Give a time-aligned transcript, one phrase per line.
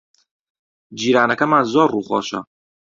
[0.99, 2.39] جیرانەکەمان زۆر ڕووخۆشە.